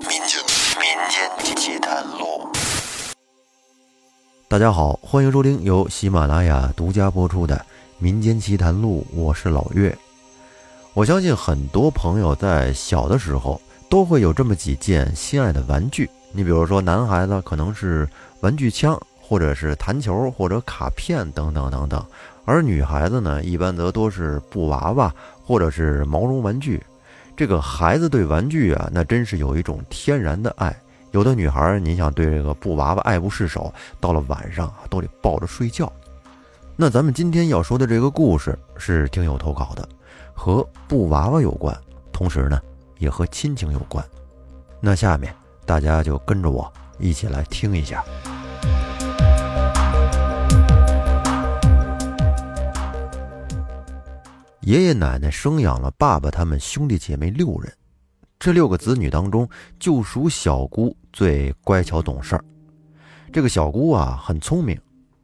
[0.00, 0.40] 民间
[0.80, 2.48] 民间奇谈录。
[4.48, 7.54] 大家好，欢迎收听由喜马拉雅独家播出的
[7.98, 9.96] 《民间奇谈录》，我是老岳。
[10.94, 13.60] 我相信很多朋友在小的时候
[13.90, 16.08] 都会有这么几件心爱的玩具。
[16.32, 18.08] 你比如说，男孩子可能是
[18.40, 22.00] 玩具枪，或者是弹球，或者卡片等等等等；
[22.46, 26.82] 而女孩子呢，一般则多是布娃娃，或者是毛绒玩具。
[27.36, 30.74] 这个孩子对玩具啊，那真是有一种天然的爱。
[31.12, 35.92] 有的女孩，你想对这个布娃娃爱不释手，到了晚上啊都得抱着睡觉。
[36.76, 39.88] 那咱们今天要说的这个故事是听友投稿的，
[40.34, 41.76] 和布娃娃有关，
[42.12, 42.60] 同时呢
[42.98, 44.04] 也和亲情有关。
[44.78, 45.34] 那下面
[45.66, 48.04] 大家就跟着我一起来听一下。
[54.62, 57.72] 爷爷奶奶生养了爸爸他们兄弟姐妹六人，
[58.38, 62.44] 这六个子女当中，就属小姑最乖巧懂事儿。
[63.32, 64.78] 这个小姑啊，很聪明，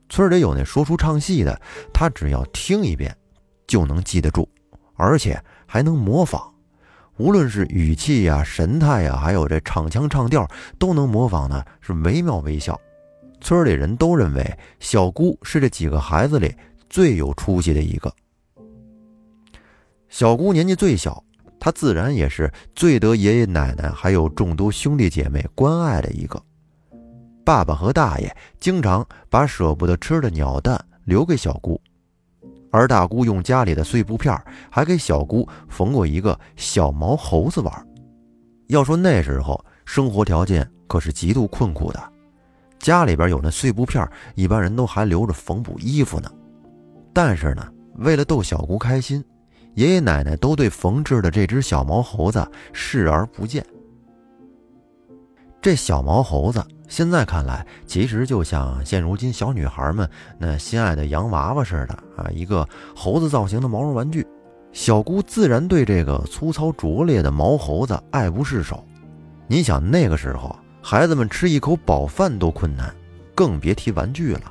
[0.08, 1.60] 村里有那说书唱戏的，
[1.92, 3.14] 她只要听一遍，
[3.66, 4.48] 就能记得住，
[4.94, 6.50] 而且还能模仿，
[7.18, 12.80] 无论是语气呀、神态呀，还有这唱腔唱调，都能模仿的是惟妙惟肖。
[13.42, 16.54] 村里人都认为小姑是这几个孩子里
[16.88, 18.10] 最有出息的一个。
[20.08, 21.22] 小姑年纪最小，
[21.58, 26.40] 她自然也是最得爷爷奶奶还有众多兄弟姐妹关爱的一个。
[27.44, 31.80] 爸爸和大爷经常把舍不得吃的鸟蛋留给小姑，
[32.70, 34.36] 而大姑用家里的碎布片
[34.70, 37.86] 还给小姑缝过一个小毛猴子玩。
[38.68, 42.12] 要说那时候生活条件可是极度困苦的，
[42.80, 46.30] 家里边有那碎布片，一般人都还留着缝补衣服呢。
[47.12, 47.64] 但是呢，
[47.96, 49.24] 为了逗小姑开心。
[49.76, 53.64] 爷爷奶奶都对缝制的这只小毛猴子视而不见。
[55.60, 64.26] 这小毛猴子现在看来，其实就像现如今小女孩们那心爱的洋娃娃似的啊，一个猴子造型的毛绒玩具。
[64.72, 68.82] 小姑自然对这个粗糙拙劣的毛猴子爱不释手。
[69.46, 72.94] 你想那个时候，孩子们吃一口饱饭都困难，
[73.34, 74.50] 更别提玩具了。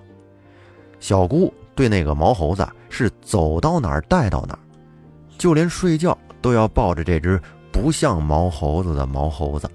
[1.00, 4.60] 小姑对那个毛猴子是走到哪儿带到哪儿。
[5.38, 7.42] 就连睡觉都要抱着这只
[7.72, 9.70] 不像毛猴子的毛猴子。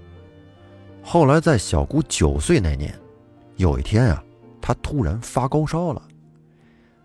[1.03, 2.93] 后来在小姑九岁那年，
[3.55, 4.23] 有一天啊，
[4.61, 6.01] 她突然发高烧了。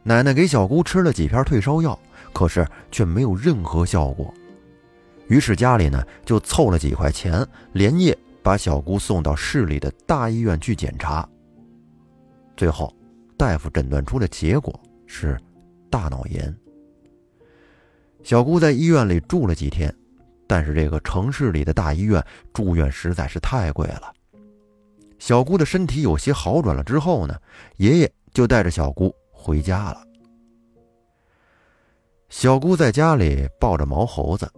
[0.03, 1.99] 奶奶给小姑吃了几片退烧药，
[2.33, 4.33] 可是却没有任何效果。
[5.29, 11.29] 于是家里呢就凑了几块钱，连夜把小姑送到市里的大医院去检查。
[12.57, 12.95] 最后，
[13.37, 15.37] 大夫诊断出的结果是
[15.91, 16.57] 大脑炎。
[18.27, 19.95] 小姑在医院里住了几天，
[20.49, 22.21] 但是这个城市里的大医院
[22.53, 24.13] 住院实在是太贵了。
[25.21, 27.39] 小姑的身体有些好转了之后呢，
[27.77, 30.03] 爷爷就带着小姑回家了。
[32.29, 34.51] 小姑在家里抱着毛猴子，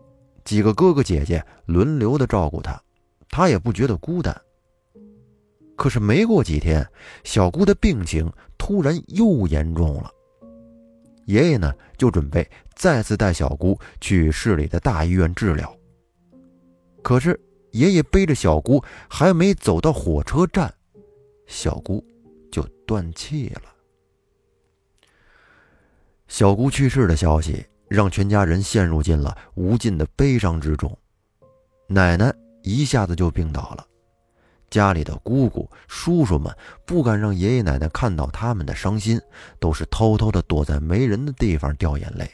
[0.47, 2.81] 几个哥哥姐姐轮流的照顾她，
[3.29, 4.35] 她也不觉得孤单。
[5.77, 6.89] 可是没过几天，
[7.23, 10.11] 小姑的病情突然又严重了。
[11.29, 15.71] 爷爷呢，就准备再次带小姑去市里的大医院治疗。
[17.03, 17.39] 可是
[17.73, 20.73] 爷爷背着小姑还没走到火车站，
[21.47, 22.03] 小姑
[22.51, 23.63] 就断气了。
[26.29, 30.97] 小姑去世的消息让全家人陷入进了无尽的悲伤之中，
[31.89, 33.87] 奶奶一下子就病倒了。
[34.71, 39.21] 家里的姑姑、叔叔们不敢让爷爷奶奶看到他们的伤心，
[39.59, 42.31] 都是偷偷的躲在没人的地方掉眼泪。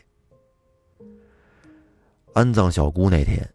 [2.32, 3.48] 安葬小姑那天，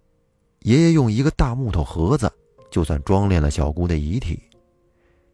[0.60, 2.32] 爷爷用一个大木头盒子，
[2.72, 4.42] 就算装殓了小姑的遗体。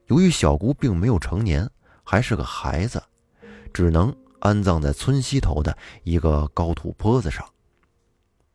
[0.07, 1.69] 由于小姑并没有成年，
[2.03, 3.01] 还是个孩子，
[3.71, 7.45] 只能安葬在村西头的一个高土坡子上。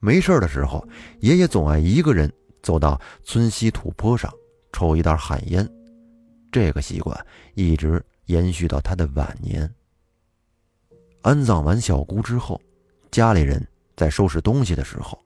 [0.01, 0.85] 没事的时候，
[1.21, 4.33] 爷爷总爱一个人走到村西土坡上。
[4.73, 5.69] 抽一袋旱烟，
[6.51, 9.73] 这个习惯一直延续到他的晚年。
[11.23, 12.61] 安葬完小姑之后，
[13.11, 15.19] 家里人在收拾东西的时候，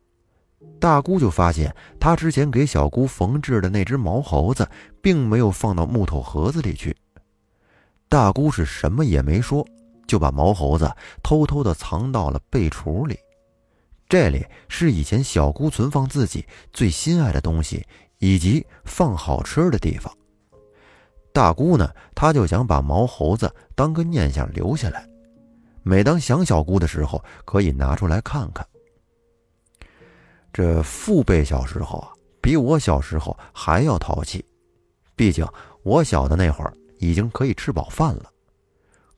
[0.81, 4.69] 大姑就发现她之前给小姑缝制的那只毛猴子，
[5.01, 6.97] 并没有放到木头盒子里去。
[8.09, 9.67] 大姑是什么也没说，
[10.07, 10.91] 就把毛猴子
[11.23, 13.19] 偷偷的藏到了被橱里。
[14.09, 17.87] 这里是以前小姑存放自己最心爱的东西。
[18.25, 20.11] 以及放好吃的地方。
[21.31, 25.07] 大姑呢，她就想把毛猴子当个念想留下来，
[25.83, 28.67] 每当想小姑的时候，可以拿出来看看。
[30.55, 32.09] 这父辈小时候啊，
[32.41, 34.43] 比我小时候还要淘气。
[35.15, 35.47] 毕竟
[35.83, 38.31] 我小的那会儿已经可以吃饱饭了，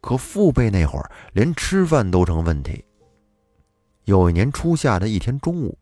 [0.00, 2.84] 可父辈那会儿连吃饭都成问题。
[4.04, 5.78] 有一年初夏的一天中午，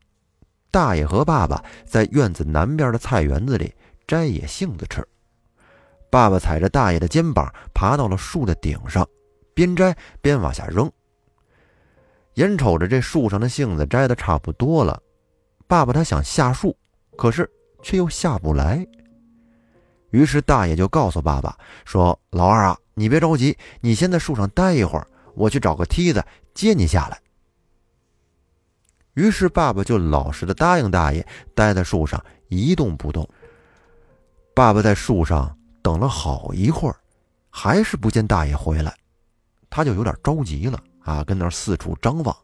[0.74, 3.72] 大爷和爸爸在院子南边的菜园子里
[4.08, 5.06] 摘野杏子吃。
[6.10, 9.08] 爸爸踩着大爷的肩膀爬到了树的顶上，
[9.54, 10.90] 边摘边往下扔。
[12.34, 15.00] 眼瞅着这树上的杏子摘的差不多了，
[15.68, 16.76] 爸爸他想下树，
[17.16, 17.48] 可是
[17.80, 18.84] 却又下不来。
[20.10, 25.06] 于是大爷就告诉爸爸说：“老二啊，你别着急，你先在树上待一会儿，
[25.36, 27.16] 我去找个梯子接你下来。”
[29.14, 33.28] 于是爸爸就老实的答应大爷，待在树上一动不动。
[34.54, 36.96] 爸爸在树上等了好一会儿，
[37.50, 38.94] 还是不见大爷回来，
[39.70, 42.36] 他就有点着急了啊，跟那四处张望。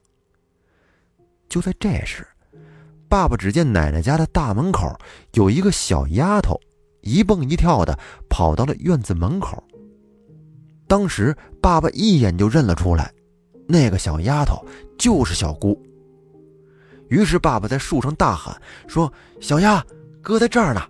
[1.48, 2.26] 就在这时，
[3.08, 4.96] 爸爸只见奶奶家的大门口
[5.34, 6.60] 有一个小丫头，
[7.00, 9.62] 一蹦一跳的跑到了院子门口。
[10.86, 13.12] 当时爸爸一眼就认了出来，
[13.68, 14.64] 那个小丫头
[14.96, 15.80] 就是小姑。
[17.10, 19.12] 于是，爸爸在树上大喊说
[19.42, 19.84] ：“小丫，
[20.22, 20.80] 哥在这儿呢！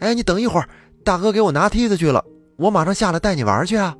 [0.00, 0.68] 哎，你等一会儿，
[1.02, 2.22] 大哥给我拿梯子去了，
[2.56, 3.96] 我马上下来带你玩去啊！”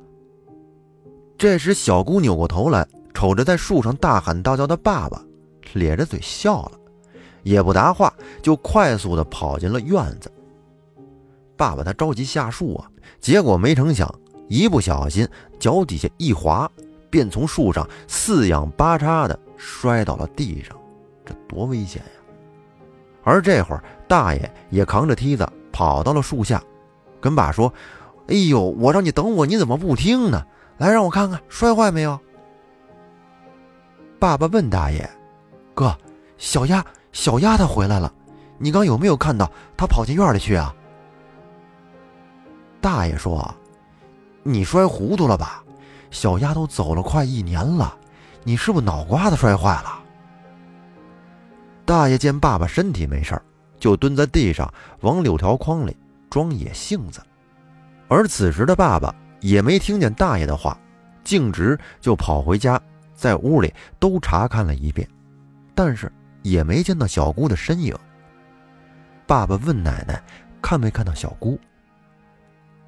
[1.35, 5.19] 这时，小姑扭过头来，瞅着在树上大喊大叫的爸爸，
[5.73, 6.73] 咧着嘴笑了，
[7.41, 10.31] 也不答话，就快速的跑进了院子。
[11.57, 12.87] 爸爸他着急下树啊，
[13.19, 14.13] 结果没成想，
[14.47, 15.27] 一不小心
[15.57, 16.69] 脚底下一滑，
[17.09, 20.77] 便从树上四仰八叉的摔到了地上。
[21.25, 22.19] 这多危险呀！
[23.23, 26.61] 而这会儿，大爷也扛着梯子跑到了树下，
[27.21, 27.73] 跟爸说
[28.27, 30.45] ：“哎呦，我让你等我，你怎么不听呢？
[30.77, 32.19] 来，让我看看摔坏没有。”
[34.19, 35.09] 爸爸问大爷
[35.73, 35.97] ：“哥，
[36.37, 38.13] 小丫小丫她回来了，
[38.57, 40.75] 你刚有没有看到她跑进院里去啊？”
[42.81, 43.53] 大爷说
[44.43, 45.63] ：“你摔糊涂了吧？
[46.11, 47.97] 小丫头走了快一年了，
[48.43, 49.99] 你是不是脑瓜子摔坏了？”
[51.85, 53.41] 大爷见爸爸身体没事儿
[53.77, 54.71] 就蹲在地上
[55.01, 55.95] 往柳条筐里
[56.29, 57.21] 装野杏子。
[58.07, 60.77] 而此时的爸爸也没听见大爷的话，
[61.23, 62.79] 径直就跑回家，
[63.13, 65.07] 在屋里都查看了一遍，
[65.75, 67.95] 但是也没见到小姑的身影。
[69.25, 70.21] 爸爸问奶奶
[70.61, 71.59] 看没看到小姑。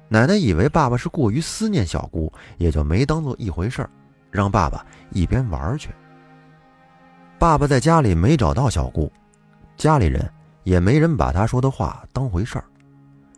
[0.08, 3.90] 奶奶以为爸爸是过于思念小姑，也就没当做一回事儿
[4.30, 5.90] 让爸爸一边玩去。
[7.38, 9.12] 爸爸在家里没找到小姑，
[9.76, 10.28] 家里人
[10.64, 12.64] 也没人把他说的话当回事儿。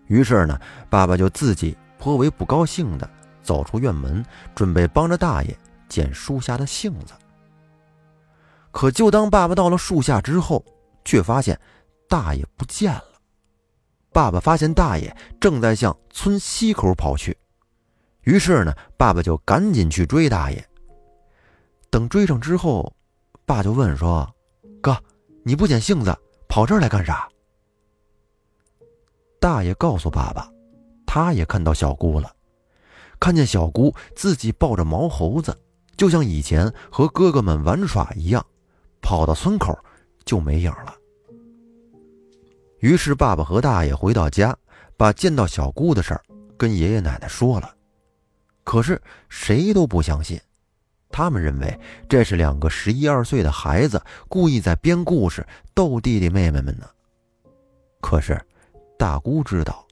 [0.06, 0.58] 于是呢，
[0.88, 3.08] 爸爸就自己颇为不高兴的
[3.42, 4.24] 走出院门，
[4.54, 5.56] 准备帮着大爷
[5.88, 7.12] 捡树下的杏子。
[8.70, 10.64] 可就当爸爸到了树下之后，
[11.04, 11.58] 却发现
[12.08, 13.04] 大爷不见了。
[14.12, 17.36] 爸爸发现大爷正在向村西口跑去，
[18.22, 20.64] 于是呢，爸爸就赶紧去追大爷。
[21.90, 22.94] 等追上之后，
[23.48, 24.30] 爸就问说
[24.82, 24.94] ：“哥，
[25.42, 26.14] 你不捡杏子，
[26.50, 27.26] 跑这儿来干啥？”
[29.40, 30.52] 大爷告诉爸爸，
[31.06, 32.30] 他也看到小姑了，
[33.18, 35.58] 看见小姑自己抱着毛猴子，
[35.96, 38.44] 就像以前和哥哥们玩耍一样，
[39.00, 39.76] 跑到村口
[40.26, 40.94] 就没影了。
[42.80, 44.54] 于是爸爸和大爷回到家，
[44.98, 46.22] 把见到小姑的事儿
[46.58, 47.74] 跟爷爷奶奶说了，
[48.62, 50.38] 可是谁都不相信。
[51.10, 56.88] 他们认为这是两个十一二岁的孩子故意在编故事逗弟弟妹妹们呢。
[58.00, 58.40] 可是，
[58.98, 59.84] 大姑知道，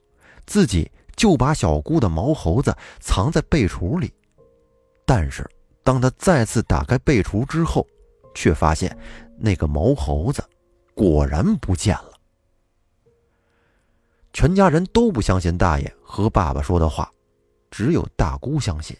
[0.46, 4.12] 自己就把小姑的毛猴子藏在被橱里，
[5.04, 5.48] 但是
[5.82, 7.86] 当他再次打开被橱之后，
[8.34, 8.96] 却发现
[9.38, 10.44] 那个毛猴子
[10.94, 12.12] 果然不见了。
[14.32, 17.10] 全家人都不相信大爷和爸爸说的话，
[17.70, 18.96] 只有大姑相信。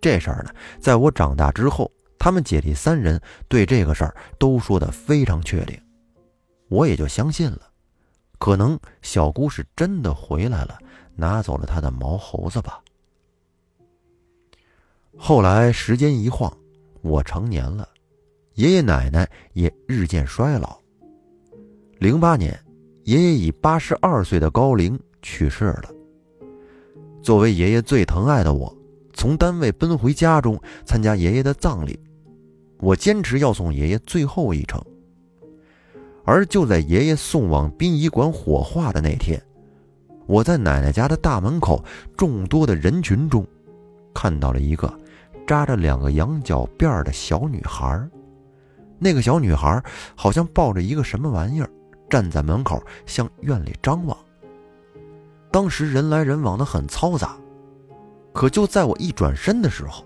[0.00, 0.50] 这事儿呢，
[0.80, 5.80] 在我长大之后，他们姐弟三人对这个事儿都说的非常确定，
[6.68, 7.62] 我也就相信了。
[8.38, 10.78] 可能小姑是真的回来了，
[11.16, 12.80] 拿走了他的毛猴子吧。
[15.16, 16.56] 后来时间一晃，
[17.02, 17.88] 我成年了，
[18.54, 20.78] 爷爷奶奶也日渐衰老。
[21.98, 22.56] 零八年，
[23.02, 25.90] 爷爷以八十二岁的高龄去世了。
[27.20, 28.72] 作为爷爷最疼爱的我。
[29.18, 31.98] 从单位奔回家中参加爷爷的葬礼，
[32.78, 34.80] 我坚持要送爷爷最后一程。
[36.24, 39.42] 而就在爷爷送往殡仪馆火化的那天，
[40.26, 41.84] 我在奶奶家的大门口
[42.16, 43.44] 众多的人群中，
[44.14, 44.96] 看到了一个
[45.44, 48.08] 扎着两个羊角辫的小女孩。
[49.00, 49.82] 那个小女孩
[50.14, 51.68] 好像抱着一个什么玩意儿，
[52.08, 54.16] 站在门口向院里张望。
[55.50, 57.36] 当时人来人往的很嘈杂，
[58.38, 60.04] 可就在我一转身的时候，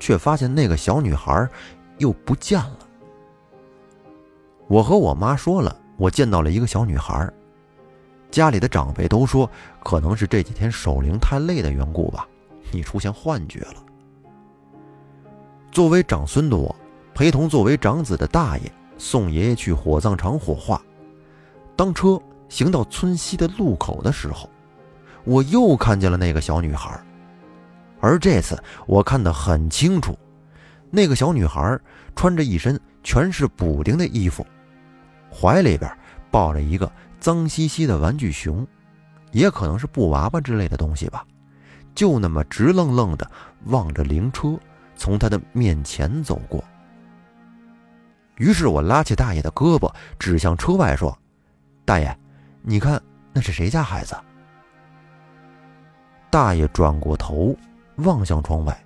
[0.00, 1.46] 却发现那个小女孩
[1.98, 2.78] 又不见了。
[4.68, 7.30] 我和我妈说了，我见到了一个小女孩。
[8.30, 9.50] 家里的长辈都说，
[9.84, 12.26] 可能是这几天守灵太累的缘故吧，
[12.72, 13.84] 你出现幻觉了。
[15.70, 16.74] 作为长孙的我，
[17.12, 20.80] 陪同作为长子的大爷送爷爷去火葬场火化。
[21.76, 24.48] 当车行到村西的路口的时候，
[25.24, 26.98] 我又看见了那个小女孩，
[28.00, 30.18] 而这次我看得很清楚，
[30.90, 31.78] 那个小女孩
[32.14, 34.46] 穿着一身全是补丁的衣服，
[35.32, 35.90] 怀里边
[36.30, 36.90] 抱着一个。
[37.20, 38.64] 脏兮兮的玩具熊，
[39.32, 41.26] 也可能是布娃娃之类的东西吧，
[41.92, 43.28] 就那么直愣愣的
[43.64, 44.56] 望着灵车
[44.94, 46.62] 从他的面前走过。
[48.36, 51.18] 于是我拉起大爷的胳膊，指向车外说
[51.84, 52.16] ：“大爷，
[52.62, 53.02] 你看
[53.32, 54.16] 那是谁家孩子？”
[56.30, 57.52] 大爷转过头
[57.98, 58.84] 望向窗外，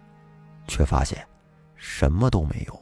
[0.69, 1.27] 却发现
[1.75, 2.79] 什么都没有。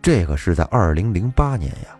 [0.00, 1.98] 这个是在二零零八年呀。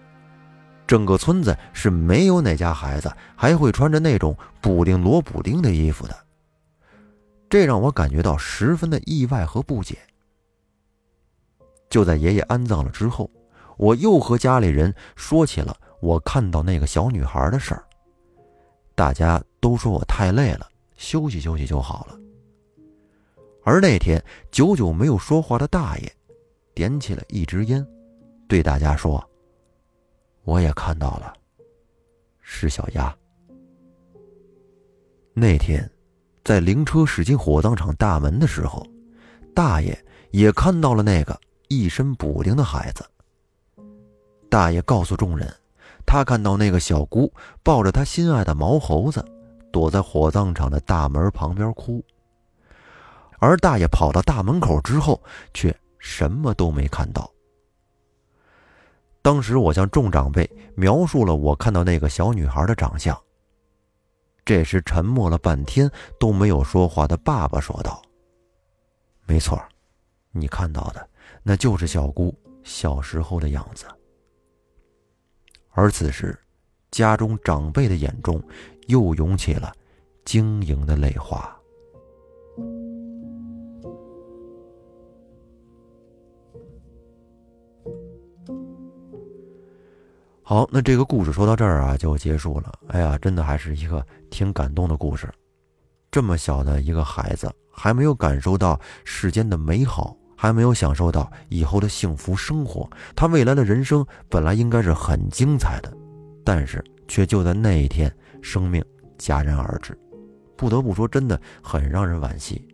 [0.86, 6.14] 整个村子是没有哪家孩子还会穿着那种补丁罗补丁的衣服的，
[7.48, 9.96] 这让我感觉到十分的意外和不解。
[11.88, 13.30] 就在爷爷安葬了之后，
[13.78, 17.82] 我又和家里人说起了我看到那个小女孩的事儿，
[18.94, 22.18] 大家都说我太累了，休息休息就好了。
[23.64, 26.12] 而那天久久没有说话的大爷，
[26.74, 27.84] 点起了一支烟，
[28.46, 29.22] 对大家说。
[30.44, 31.32] 我也看到了，
[32.42, 33.16] 是小丫。
[35.32, 35.90] 那天，
[36.44, 38.86] 在灵车驶进火葬场大门的时候，
[39.54, 39.98] 大爷
[40.30, 43.02] 也看到了那个一身补丁的孩子。
[44.50, 45.50] 大爷告诉众人，
[46.04, 49.24] 他看到那个小姑抱着他心爱的毛猴子，
[49.72, 52.04] 躲在火葬场的大门旁边哭。
[53.44, 55.22] 而大爷跑到大门口之后，
[55.52, 57.30] 却什么都没看到。
[59.20, 63.14] 当时我向众长辈描述了我看到那个小女孩的长相。
[64.46, 68.00] 这时沉默了半天都没有说话的爸爸说道
[69.26, 69.62] ：“没错，
[70.32, 71.06] 你看到的
[71.42, 73.84] 那就是小姑小时候的样子。”
[75.72, 76.38] 而此时，
[76.90, 78.42] 家中长辈的眼中
[78.86, 79.70] 又涌起了
[80.24, 81.54] 晶莹的泪花。
[90.46, 92.70] 好，那这个故事说到这儿啊，就结束了。
[92.88, 95.26] 哎呀，真的还是一个挺感动的故事。
[96.10, 102.86] 这么小的一个孩子，还没有感受到世间的美好，还没有享受到以后的幸福生活，
[103.16, 105.90] 他未来的人生本来应该是很精彩的，
[106.44, 108.84] 但是却就在那一天，生命
[109.18, 109.98] 戛然而止。
[110.58, 112.68] 不得不说，真的很让人惋惜。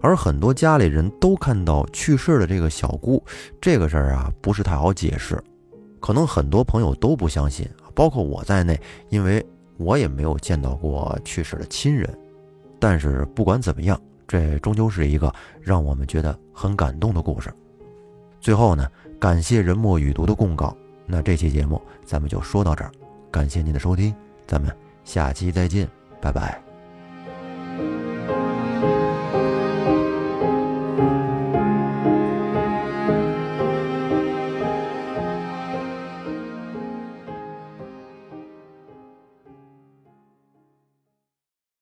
[0.00, 3.24] 而很多家里人都看到去世的这个小姑，
[3.60, 5.40] 这个事儿啊，不是太好解释。
[6.00, 9.44] 可能很多朋友都不相信，包括我在内，因为
[9.76, 12.08] 我也没有见到过去世的亲人。
[12.78, 17.52] 但是不管怎么样，这终究是一个让我们觉得很感动的故事。
[18.40, 18.88] 最后呢，
[19.18, 20.76] 感谢人墨雨读的供稿。
[21.06, 22.92] 那这期节目咱们就说到这儿，
[23.30, 24.14] 感谢您的收听，
[24.46, 24.70] 咱们
[25.04, 25.88] 下期再见，
[26.20, 26.67] 拜拜。